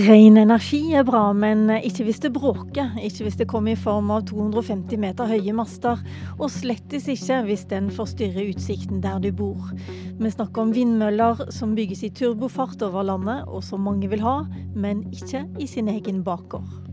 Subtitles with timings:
[0.00, 2.94] Ren energi er bra, men ikke hvis det bråker.
[3.04, 6.00] Ikke hvis det kommer i form av 250 meter høye master,
[6.38, 9.74] og slettes ikke hvis den forstyrrer utsikten der du bor.
[10.16, 14.38] Vi snakker om vindmøller som bygges i turbofart over landet, og som mange vil ha,
[14.72, 16.89] men ikke i sin egen bakgård.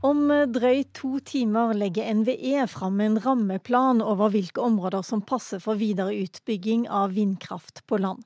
[0.00, 5.76] Om drøyt to timer legger NVE fram en rammeplan over hvilke områder som passer for
[5.76, 8.22] videre utbygging av vindkraft på land.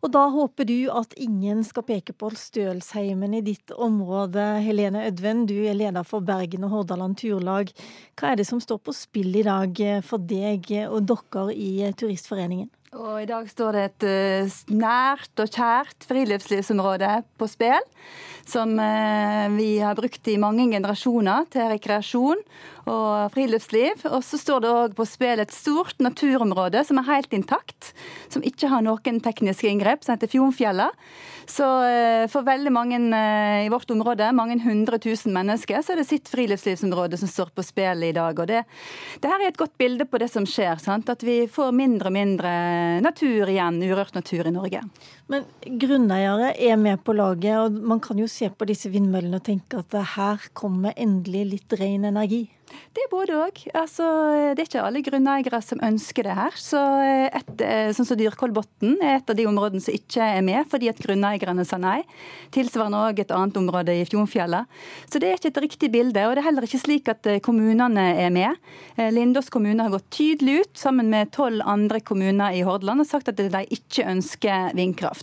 [0.00, 4.46] Og da håper du at ingen skal peke på stølsheimen i ditt område.
[4.64, 7.74] Helene Ødven, du er leder for Bergen og Hordaland Turlag.
[8.16, 12.72] Hva er det som står på spill i dag for deg og dere i Turistforeningen?
[12.96, 17.84] Og I dag står det et nært og kjært friluftslivsområde på spill
[18.48, 22.40] som eh, vi har brukt i mange generasjoner til rekreasjon
[22.88, 24.06] og friluftsliv.
[24.08, 27.92] Og så står det òg på spill et stort naturområde som er helt intakt.
[28.32, 30.88] Som ikke har noen tekniske inngrep, som heter Fjonfjella.
[31.48, 36.00] Så eh, for veldig mange eh, i vårt område, mange hundre tusen mennesker, så er
[36.00, 38.32] det sitt friluftslivsområde som står på spill i dag.
[38.32, 38.64] Og det,
[39.20, 40.80] det her er et godt bilde på det som skjer.
[40.80, 41.12] Sant?
[41.12, 42.52] At vi får mindre og mindre
[43.04, 44.82] natur igjen, urørt natur i Norge.
[45.28, 45.44] Men
[45.80, 49.82] grunneiere er med på laget, og man kan jo se på disse vindmøllene og tenke
[49.82, 52.46] at her kommer endelig litt ren energi.
[52.68, 53.60] Det er både òg.
[53.76, 54.04] Altså,
[54.56, 56.56] det er ikke alle grunneiere som ønsker det her.
[56.58, 56.80] Så
[57.28, 60.90] et, eh, sånn som Dyrkolbotn er et av de områdene som ikke er med, fordi
[60.90, 62.02] at grunneierne sa nei.
[62.54, 64.64] Tilsvarende òg et annet område i Fjonfjella.
[65.08, 66.26] Så det er ikke et riktig bilde.
[66.26, 68.56] Og det er heller ikke slik at eh, kommunene er med.
[68.96, 73.06] Eh, Lindås kommune har gått tydelig ut, sammen med tolv andre kommuner i Hordaland, og
[73.06, 75.17] sagt at de ikke ønsker vindkraft.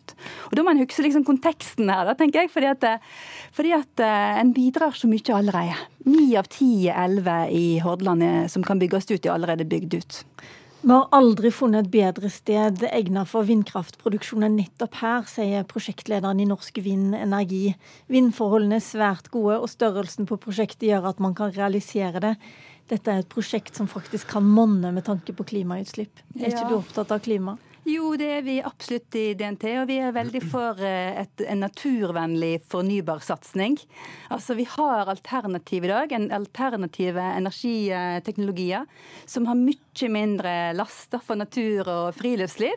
[0.50, 2.52] Og Da må en huske liksom konteksten her, da, tenker jeg.
[2.54, 3.08] Fordi at,
[3.56, 4.06] fordi at
[4.42, 5.80] en bidrar så mye allerede.
[6.10, 10.22] Ni av ti er elleve i Hordaland som kan bygges ut, er allerede bygd ut.
[10.86, 16.44] Vi har aldri funnet et bedre sted egnet for vindkraftproduksjon enn nettopp her, sier prosjektlederen
[16.44, 17.72] i Norsk Vind Energi.
[18.14, 22.36] Vindforholdene er svært gode, og størrelsen på prosjektet gjør at man kan realisere det.
[22.94, 26.22] Dette er et prosjekt som faktisk kan monne med tanke på klimautslipp.
[26.38, 26.70] Er ikke ja.
[26.70, 27.58] du opptatt av klima?
[27.86, 29.68] Jo, det er vi absolutt i DNT.
[29.84, 33.78] Og vi er veldig for eh, et, en naturvennlig fornybarsatsing.
[34.34, 36.16] Altså, vi har alternativ i dag.
[36.18, 38.90] En alternative energiteknologier
[39.30, 42.76] som har mye mindre laster for natur og friluftsliv.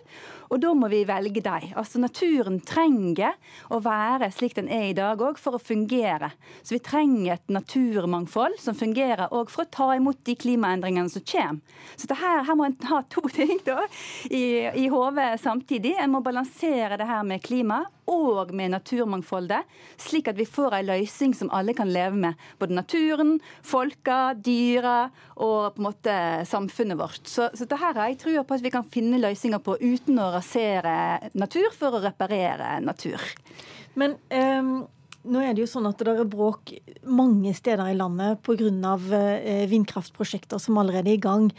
[0.48, 1.72] Og da må vi velge dem.
[1.76, 3.36] Altså Naturen trenger
[3.74, 6.30] å være slik den er i dag òg, for å fungere.
[6.62, 11.24] Så vi trenger et naturmangfold som fungerer òg for å ta imot de klimaendringene som
[11.28, 11.60] kommer.
[11.98, 13.82] Så her, her, må en ha to ting da,
[14.30, 15.96] i, i hodet samtidig.
[15.98, 19.68] En må balansere det her med klima og med naturmangfoldet,
[20.00, 22.44] slik at vi får en løsning som alle kan leve med.
[22.60, 24.98] Både naturen, folka, dyra
[25.36, 27.24] og på en måte samfunnet vårt.
[27.28, 30.30] Så, så det har jeg trua på at vi kan finne løsninger på uten å
[30.36, 33.22] rasere natur for å reparere natur.
[33.98, 34.86] Men um
[35.28, 36.72] nå er det jo sånn at det er bråk
[37.10, 38.94] mange steder i landet pga.
[39.18, 41.50] Eh, vindkraftprosjekter som allerede er i gang.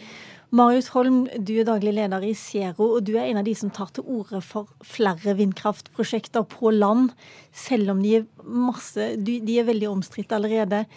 [0.49, 3.69] Marius Holm, du er daglig leder i Zero, og du er en av de som
[3.69, 7.11] tar til orde for flere vindkraftprosjekter på land,
[7.53, 10.87] selv om de er, masse, de er veldig omstridt allerede.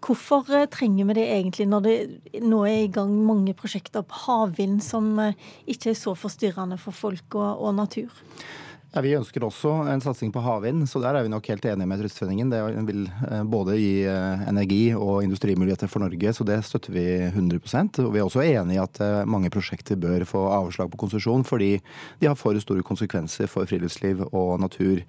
[0.00, 1.96] Hvorfor eh, trenger vi det egentlig når det
[2.46, 5.36] nå er i gang mange prosjekter på havvind som eh,
[5.68, 8.14] ikke er så forstyrrende for folk og, og natur?
[8.90, 11.86] Ja, Vi ønsker også en satsing på havvind, så der er vi nok helt enige
[11.86, 12.48] med Turistforeningen.
[12.50, 17.04] Det vil eh, både gi eh, energi og industrimuligheter for Norge, så det støtter vi
[17.28, 20.98] 100% Og Vi er også enig i at eh, mange prosjekter bør få avslag på
[21.04, 21.76] konsesjon, fordi
[22.18, 25.04] de har for store konsekvenser for friluftsliv og natur.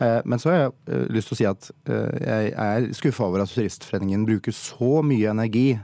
[0.00, 4.24] Men så har jeg lyst til å si at jeg er skuffa over at Turistforeningen
[4.26, 5.78] bruker så mye energi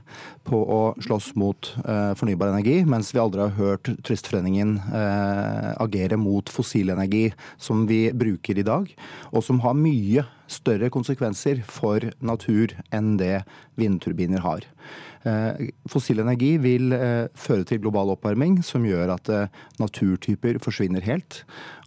[0.46, 1.70] på å slåss mot
[2.18, 4.78] fornybar energi, mens vi aldri har hørt Turistforeningen
[5.76, 7.26] agere mot fossil energi
[7.58, 8.90] som vi bruker i dag,
[9.32, 13.42] og som har mye større konsekvenser for natur enn det
[13.80, 14.66] vindturbiner har.
[15.26, 21.02] Eh, fossil energi vil eh, føre til global oppvarming, som gjør at eh, naturtyper forsvinner
[21.02, 21.40] helt.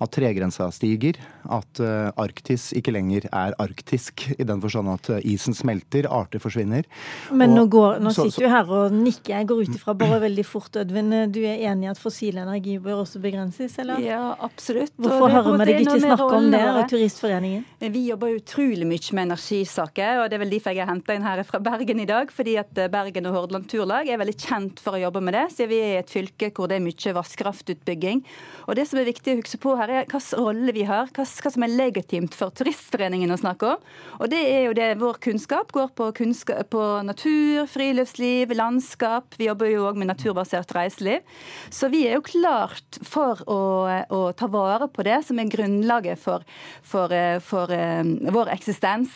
[0.04, 1.18] At tregrensa stiger.
[1.50, 1.80] At
[2.20, 6.88] Arktis ikke lenger er arktisk, i den forstand at isen smelter, arter forsvinner.
[7.36, 9.34] Men nå, går, nå så, sitter du her og nikker.
[9.34, 11.12] Jeg går ut ifra bare veldig fort, Ødvin.
[11.36, 14.00] Du er enig i at fossil energi bør også begrenses, eller?
[14.04, 14.96] Ja, absolutt.
[15.00, 17.68] Hvorfor hører vi deg ikke snakke om det, og Turistforeningen?
[17.84, 20.24] Vi jobber jo utrolig mye med energisaker.
[20.24, 22.32] og Det er vel derfor jeg har henta inn her fra Bergen i dag.
[22.32, 25.52] fordi at eh, Bergen og Hordaland Turlag er veldig kjent for å jobbe med det.
[25.54, 28.24] siden vi er i et fylke hvor det er mye vannkraftutbygging.
[28.68, 31.10] Og Det som er viktig å huske på her, er hvilken rolle vi har.
[31.14, 33.84] Hva, hva som er legitimt for Turistforeningen å snakke om.
[34.20, 39.38] Og det er jo det vår kunnskap går på, kunnskap, på natur, friluftsliv, landskap.
[39.38, 41.22] Vi jobber jo òg med naturbasert reiseliv.
[41.70, 43.62] Så vi er jo klart for å,
[44.10, 46.46] å ta vare på det som er grunnlaget for,
[46.82, 47.14] for,
[47.46, 49.14] for, for uh, vår eksistens.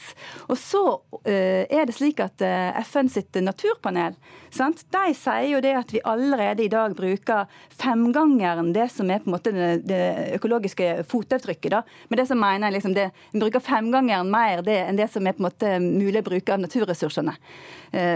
[0.48, 4.18] Og så uh, er det slik at uh, FN sitt naturpanel
[4.54, 4.84] sant?
[4.94, 7.50] de sier jo det at vi allerede i dag bruker
[7.80, 10.04] femgangeren det som er på en måte det, det
[10.38, 11.72] økologiske fotavtrykket.
[11.74, 11.81] da.
[12.10, 15.34] Men det som mener liksom det, Vi bruker femgangeren mer det enn det som er
[15.34, 17.34] på en måte mulig å bruke av naturressursene.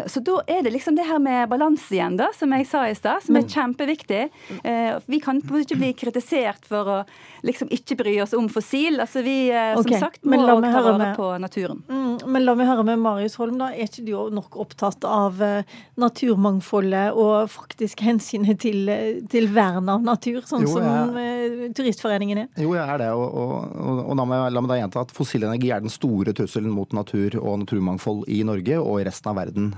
[0.09, 2.95] Så da er det liksom det her med balanse igjen, da, som jeg sa i
[2.97, 4.23] stad, som er kjempeviktig.
[5.05, 6.97] Vi kan på en måte ikke bli kritisert for å
[7.45, 8.97] liksom ikke bry oss om fossil.
[9.03, 11.83] Altså vi som okay, sagt må ta vare på naturen.
[11.89, 13.69] Mm, men la meg høre med Marius Holm, da.
[13.73, 18.91] Er ikke du nok opptatt av uh, naturmangfoldet og faktisk hensynet til,
[19.31, 21.71] til vern av natur, sånn jo, som jeg...
[21.77, 22.49] Turistforeningen er?
[22.61, 23.09] Jo, jeg er det.
[23.15, 26.35] Og, og, og, la, meg, la meg da gjenta at fossil energi er den store
[26.37, 29.71] trusselen mot natur og naturmangfold i Norge og i resten av verden.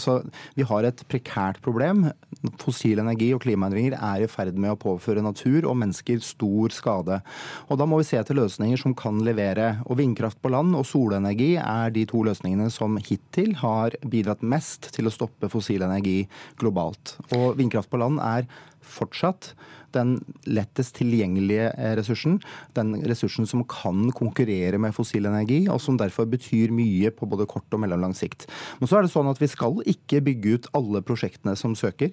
[0.00, 0.18] Så
[0.56, 2.06] vi har et prekært problem.
[2.60, 7.20] Fossil energi og klimaendringer er i ferd med å påføre natur og mennesker stor skade.
[7.68, 9.78] Og da må vi se etter løsninger som kan levere.
[9.88, 14.90] Og vindkraft på land og solenergi er de to løsningene som hittil har bidratt mest
[14.94, 16.22] til å stoppe fossil energi
[16.60, 17.16] globalt.
[17.36, 18.48] Og vindkraft på land er
[18.88, 19.52] fortsatt
[19.96, 20.18] den
[20.48, 22.38] lettest tilgjengelige eh, ressursen.
[22.76, 27.48] Den ressursen som kan konkurrere med fossil energi, og som derfor betyr mye på både
[27.48, 28.48] kort og mellomlang sikt.
[28.80, 32.12] Men så er det sånn at vi skal ikke bygge ut alle prosjektene som søker.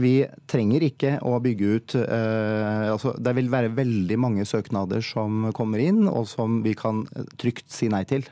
[0.00, 0.14] Vi
[0.50, 5.82] trenger ikke å bygge ut eh, altså Det vil være veldig mange søknader som kommer
[5.82, 7.04] inn, og som vi kan
[7.40, 8.24] trygt si nei til.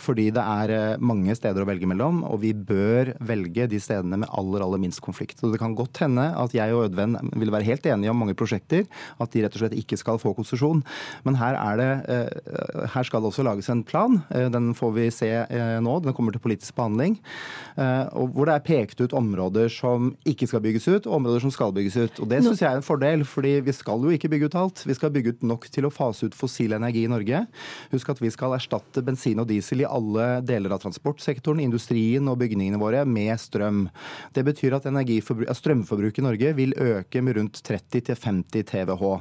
[0.00, 4.20] Fordi det er eh, mange steder å velge mellom, og vi bør velge de stedene
[4.22, 5.40] med aller aller minst konflikt.
[5.40, 8.36] Så Det kan godt hende at jeg og Ødven vil være helt enige om mange
[8.38, 8.84] prosjekter,
[9.20, 10.82] at de rett og slett ikke skal få konsesjon.
[11.24, 14.20] Men her, er det, eh, her skal det også lages en plan.
[14.30, 15.30] Eh, den får vi se
[15.82, 15.94] nå.
[16.02, 17.16] Den kommer til politisk behandling.
[17.76, 21.74] Hvor det er pekt ut områder som ikke skal bygges ut, og områder som skal
[21.76, 22.20] bygges ut.
[22.22, 24.84] Og Det syns jeg er en fordel, fordi vi skal jo ikke bygge ut alt.
[24.86, 27.44] Vi skal bygge ut nok til å fase ut fossil energi i Norge.
[27.92, 32.38] Husk at vi skal erstatte bensin og diesel i alle deler av transportsektoren, industrien og
[32.40, 33.86] bygningene våre med strøm.
[34.36, 39.14] Det betyr at strømforbruket i Norge vil øke med rundt 30-50 TWh.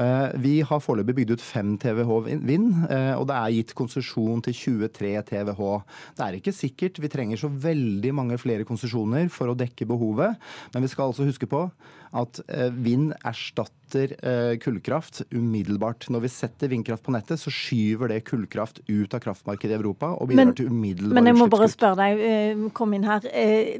[0.00, 4.42] Eh, vi har foreløpig bygd ut 5 TWh vind, eh, og det er gitt konsesjon
[4.46, 5.80] til 23 TWh.
[6.16, 10.38] Det er ikke sikkert vi trenger så veldig mange flere konsesjoner for å dekke behovet,
[10.74, 11.66] men vi skal altså huske på
[12.10, 16.08] at eh, vind erstatter eh, kullkraft umiddelbart.
[16.12, 20.12] Når vi setter vindkraft på nettet, så skyver det kullkraft ut av kraftmarkedet i Europa
[20.16, 23.26] og bidrar men, til umiddelbare Men jeg må bare spørre deg, eh, kom inn her.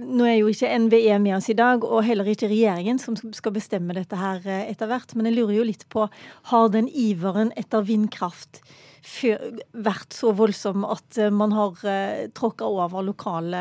[0.04, 3.56] Nå er jo ikke NVE med oss i dag, og heller ikke regjeringen som skal
[3.56, 5.14] bestemme dette her etter hvert.
[5.16, 6.08] Men jeg lurer jo litt på,
[6.52, 8.62] har den iveren etter vindkraft
[9.00, 13.60] vært så voldsom at eh, man har eh, tråkka over lokale,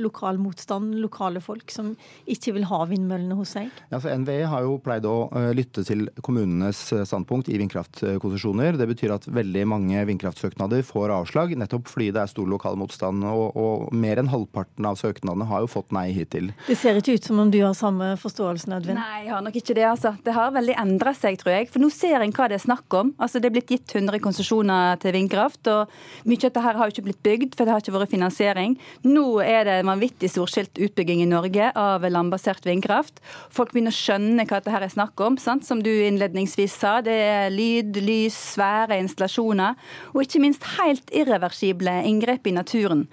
[0.00, 1.92] lokal motstand, lokale folk som
[2.28, 3.70] ikke vil ha vindmøllene hos seg?
[3.92, 8.78] Ja, så NVE har jo pleid å uh, lytte til kommunenes standpunkt i vindkraftkonsesjoner.
[8.78, 13.24] Det betyr at veldig mange vindkraftsøknader får avslag, nettopp fordi det er stor lokal motstand.
[13.28, 16.52] Og, og mer enn halvparten av søknadene har jo fått nei hittil.
[16.68, 18.98] Det ser ikke ut som om du har samme forståelse, Edvin?
[18.98, 19.86] Nei, jeg har nok ikke det.
[19.88, 20.14] altså.
[20.24, 21.70] Det har veldig endra seg, tror jeg.
[21.72, 23.14] For nå ser en hva det er snakk om.
[23.18, 25.66] Altså, Det er blitt gitt 100 konsesjoner konsesjoner til vindkraft.
[25.66, 25.88] og
[26.28, 28.76] Mye av dette har jo ikke blitt bygd, for det har ikke vært finansiering.
[29.04, 33.20] Nå er det vanvittig storskilt utbygging i Norge av landbasert vindkraft.
[33.50, 35.38] Folk begynner å skjønne hva dette er snakk om.
[35.38, 35.66] Sant?
[35.66, 39.76] Som du innledningsvis sa, det er lyd, lys, svære installasjoner.
[40.14, 43.06] Og ikke minst helt irreversible inngrep i naturen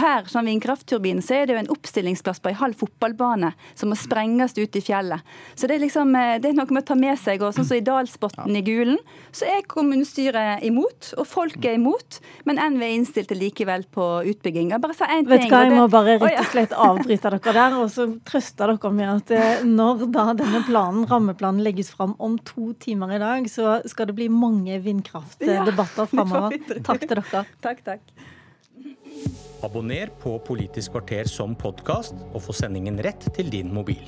[0.00, 3.98] per sånn vindkraftturbin så er det jo en oppstillingsplass på en halv fotballbane som må
[3.98, 5.26] sprenges ut i fjellet.
[5.54, 7.42] Så det er liksom, eh, det er noe med å ta med seg.
[7.42, 8.98] og Sånn som i Dalsbotn i Gulen,
[9.36, 12.20] så er kommunestyret imot, og folk er imot.
[12.48, 14.72] Men NVE er innstilt likevel på utbygging.
[14.72, 15.30] Jeg bare sa én ting.
[15.34, 18.70] Vet du hva, jeg må bare rett og slett avbryte dere der, og så trøste
[18.70, 23.22] dere med at eh, når da denne planen, rammeplanen legges fram om to timer i
[23.22, 26.56] dag, så skal det bli mange vindkraftdebatter framover.
[26.80, 27.46] Takk til dere.
[27.60, 28.14] Takk, takk.
[29.62, 34.02] Abonner på Politisk kvarter som podkast, og få sendingen rett til din mobil.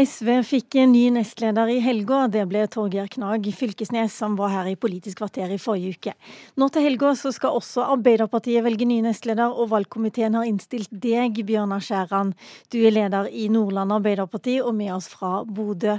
[0.00, 2.22] SV fikk en ny nestleder i helga.
[2.32, 6.14] Det ble Torgeir Knag Fylkesnes, som var her i Politisk kvarter i forrige uke.
[6.56, 11.42] Nå til helga så skal også Arbeiderpartiet velge ny nestleder, og valgkomiteen har innstilt deg,
[11.44, 12.32] Bjørnar Skjæran.
[12.72, 15.98] Du er leder i Nordland Arbeiderparti og med oss fra Bodø.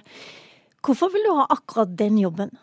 [0.82, 2.56] Hvorfor vil du ha akkurat den jobben?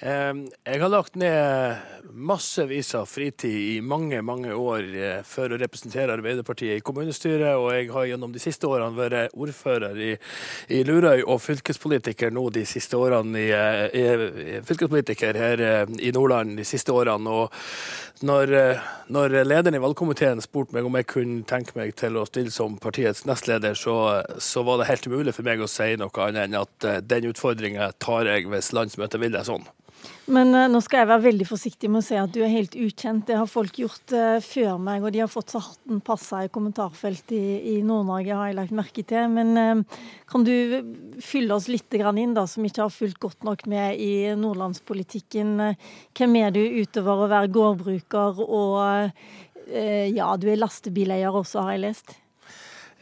[0.00, 1.76] Jeg har lagt ned
[2.12, 7.70] massevis av fritid i mange mange år eh, for å representere Arbeiderpartiet i kommunestyret, og
[7.74, 10.10] jeg har gjennom de siste årene vært ordfører i,
[10.72, 16.56] i Lurøy og fylkespolitiker nå de siste årene i, i, fylkespolitiker her eh, i Nordland
[16.56, 17.30] de siste årene.
[17.30, 22.16] og når, eh, når lederen i valgkomiteen spurte meg om jeg kunne tenke meg til
[22.16, 25.92] å stille som partiets nestleder, så, så var det helt umulig for meg å si
[26.00, 29.68] noe annet enn at den utfordringa tar jeg hvis landsmøtet vil det sånn.
[30.30, 32.76] Men uh, nå skal jeg være veldig forsiktig med å si at du er helt
[32.78, 33.24] ukjent.
[33.26, 36.50] Det har folk gjort uh, før meg, og de har fått så hatten passa i
[36.52, 37.42] kommentarfeltet i,
[37.72, 39.26] i Nord-Norge, har jeg lagt merke til.
[39.34, 40.54] Men uh, kan du
[41.24, 45.56] fylle oss litt inn, da, som ikke har fulgt godt nok med i nordlandspolitikken?
[46.16, 49.10] Hvem er du utover å være gårdbruker, og
[49.70, 52.14] ja, du er lastebileier også, har jeg lest?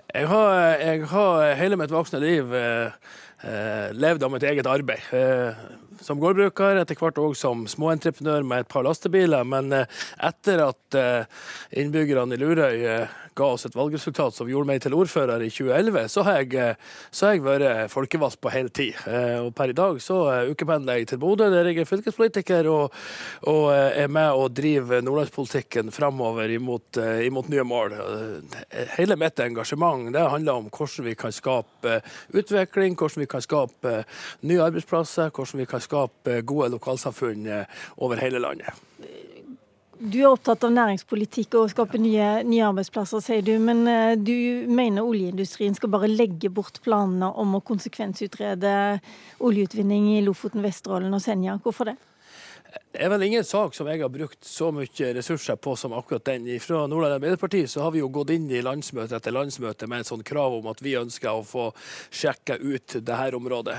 [0.09, 2.57] Jeg har, jeg har hele mitt voksne liv
[3.95, 5.05] levd av mitt eget arbeid
[6.05, 9.47] som gårdbruker, etter hvert òg som småentreprenør med et par lastebiler.
[9.49, 11.41] Men eh, etter at eh,
[11.81, 16.09] innbyggerne i Lurøy eh, ga oss et valgresultat som gjorde meg til ordfører i 2011,
[16.11, 16.75] så har jeg,
[17.15, 18.97] så har jeg vært folkevalgt på hele tid.
[19.45, 20.17] Og per i dag så
[20.49, 22.97] ukependler jeg til Bodø, der jeg er fylkespolitiker, og,
[23.47, 27.95] og er med og driver nordlandspolitikken framover imot, imot, nye mål.
[28.97, 32.01] Hele mitt engasjement det handler om hvordan vi kan skape
[32.35, 33.95] utvikling, hvordan vi kan skape
[34.51, 38.85] nye arbeidsplasser, hvordan vi kan skape gode lokalsamfunn eh, over hele landet.
[39.99, 43.57] Du er opptatt av næringspolitikk og å skape nye, nye, arbeidsplasser, sier du.
[43.59, 48.75] Men eh, du mener oljeindustrien skal bare legge bort planene om å konsekvensutrede
[49.43, 51.59] oljeutvinning i Lofoten, Vesterålen og Senja.
[51.65, 51.97] Hvorfor det?
[52.89, 56.25] Det er vel ingen sak som jeg har brukt så mye ressurser på som akkurat
[56.25, 56.47] den.
[56.65, 60.09] Fra Nordland Arbeiderparti så har vi jo gått inn i landsmøte etter landsmøte med en
[60.09, 61.67] sånn krav om at vi ønsker å få
[62.09, 63.77] sjekka ut det her området.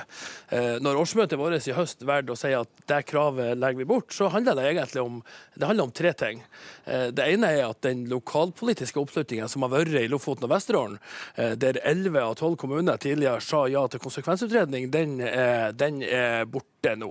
[0.54, 4.13] Eh, når årsmøtet vårt i høst valgte å si at det kravet legger vi bort,
[4.13, 5.18] så handler det egentlig om,
[5.58, 6.46] det handler om tre ting.
[6.86, 11.01] Eh, det ene er at den lokalpolitiske oppslutningen som har vært i Lofoten og Vesterålen,
[11.34, 16.46] eh, der 11 av 12 kommuner tidligere sa ja til konsekvensutredning, den er, den er
[16.46, 17.10] borte nå.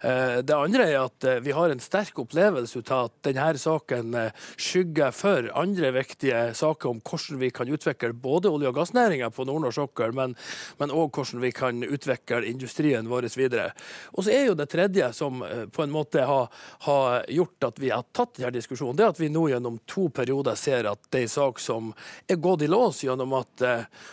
[0.00, 5.14] Det andre er at vi har en sterk opplevelse av at denne saken eh, skygger
[5.16, 9.80] for andre viktige saker om hvordan vi kan utvikle både olje- og gassnæringa på nordnorsk
[9.80, 10.36] sokkel, men
[10.92, 13.70] òg hvordan vi kan utvikle industrien vår videre.
[14.12, 16.48] Og så er jo det tredje som eh, på en måte har,
[16.86, 20.08] har gjort at vi har tatt denne diskusjonen, det er at vi nå gjennom to
[20.14, 21.92] perioder ser at det er en sak som
[22.28, 23.66] er gått i lås gjennom at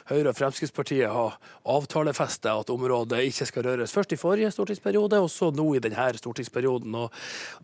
[0.10, 1.36] Høyre og Fremskrittspartiet har
[1.70, 3.94] avtalefestet at området ikke skal røres.
[3.94, 6.96] Først i forrige stortingsperiode, og så nå i denne stortingsperioden.
[6.96, 7.09] Og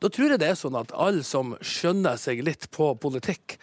[0.01, 3.57] da tror jeg det er sånn at alle som skjønner seg litt på politikk,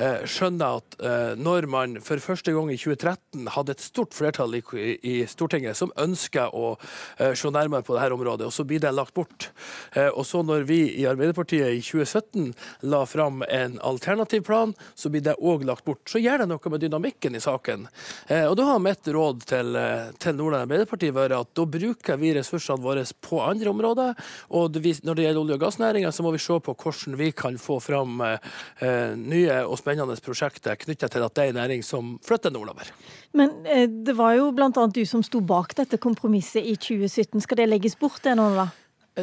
[0.00, 4.56] eh, skjønner at eh, når man for første gang i 2013 hadde et stort flertall
[4.56, 6.74] i, Stortinget som ønsker å
[7.18, 9.48] eh, se nærmere på dette området, og så blir det lagt bort.
[9.96, 12.52] Og så når vi i Arbeiderpartiet i 2017
[12.90, 16.02] la fram en alternativ plan, så blir det òg lagt bort.
[16.10, 17.86] Så gjør det noe med dynamikken i saken.
[18.28, 19.78] Og da har mitt råd til,
[20.22, 24.14] til Nordland Arbeiderparti vært at da bruker vi ressursene våre på andre områder.
[24.48, 27.58] og når det gjelder olje- og gassnæringa, så må vi se på hvordan vi kan
[27.60, 32.16] få fram eh, nye og spennende prosjekter knyttet til at det er en næring som
[32.24, 32.90] flytter nordover.
[33.36, 34.70] Men eh, det var jo bl.a.
[34.70, 37.40] du som sto bak dette kompromisset i 2017.
[37.44, 38.70] Skal det legges bort det nå, da?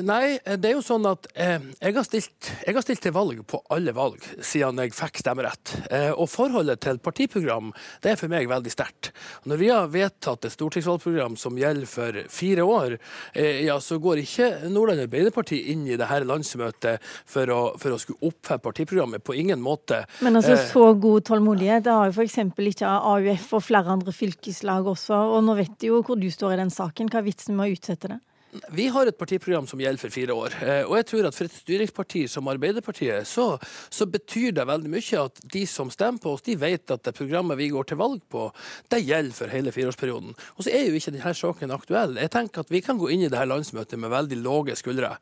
[0.02, 3.44] Nei, det er jo sånn at eh, jeg, har stilt, jeg, har stilt, til valg
[3.46, 5.74] på alle valg siden jeg fikk stemmerett.
[5.94, 7.70] Eh, og forholdet til partiprogram
[8.02, 9.12] det er for meg veldig sterkt.
[9.46, 12.98] Når vi har vedtatt et stortingsvalgprogram som gjelder for fire år,
[13.38, 18.02] eh, ja, så går ikke Nordland Arbeiderparti inn i dette landsmøtet for å, for å
[18.02, 19.22] skulle oppføre partiprogrammet.
[19.24, 20.08] På ingen måte.
[20.26, 22.42] Men altså eh, så god tålmodighet, det har jo f.eks.
[22.74, 25.22] ikke AUF og flere andre fylkeslag også.
[25.38, 27.14] Og nå vet du jo hvor du står i den saken.
[27.14, 28.24] Hva er vitsen med å utsette det?
[28.70, 30.56] Vi har et partiprogram som gjelder for fire år.
[30.62, 33.58] Eh, og jeg tror at for et styringsparti som Arbeiderpartiet, så,
[33.90, 37.16] så, betyr det veldig mye at de som stemmer på oss, de vet at det
[37.18, 38.46] programmet vi går til valg på,
[38.94, 40.36] det gjelder for hele fireårsperioden.
[40.58, 42.18] Og så er jo ikke denne saken aktuell.
[42.22, 45.16] Jeg tenker at vi kan gå inn i dette landsmøtet med veldig lave skuldre.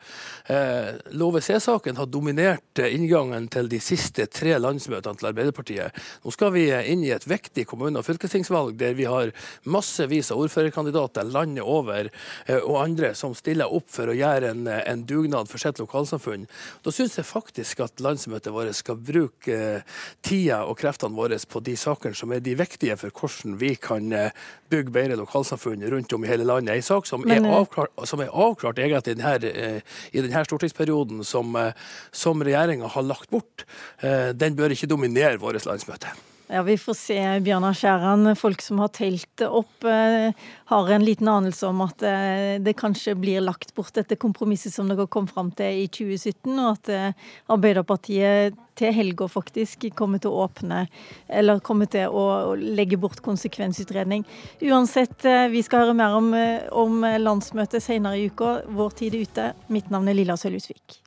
[0.51, 6.03] Eh, Love C-saken har dominert inngangen til de siste tre landsmøtene til Arbeiderpartiet.
[6.25, 9.31] Nå skal vi inn i et viktig kommune- og fylkestingsvalg der vi har
[9.63, 12.11] massevis av ordførerkandidater landet over,
[12.45, 16.47] eh, og andre som stiller opp for å gjøre en, en dugnad for sitt lokalsamfunn.
[16.83, 21.61] Da syns jeg faktisk at landsmøtet vårt skal bruke eh, tida og kreftene våre på
[21.65, 24.33] de sakene som er de viktige for hvordan vi kan eh,
[24.71, 26.79] bygge bedre lokalsamfunn rundt om i hele landet.
[26.79, 31.23] En sak som, Men, er, eh, avklart, som er avklart egentlig denne, i denne stortingsperioden,
[31.27, 31.55] som,
[32.11, 33.65] som regjeringa har lagt bort,
[34.01, 36.11] den bør ikke dominere vårt landsmøte.
[36.53, 38.27] Ja, Vi får se, Bjørnar Skjæran.
[38.35, 40.33] Folk som har telt opp, eh,
[40.65, 44.89] har en liten anelse om at eh, det kanskje blir lagt bort dette kompromisset som
[44.91, 50.33] dere kom fram til i 2017, og at eh, Arbeiderpartiet til helga faktisk kommer til
[50.33, 50.81] å åpne,
[51.29, 54.25] eller kommer til å legge bort konsekvensutredning.
[54.59, 56.33] Uansett, vi skal høre mer om,
[56.75, 58.57] om landsmøtet senere i uka.
[58.67, 59.47] Vår tid er ute.
[59.71, 60.99] Mitt navn er Lilla Sølhusvik.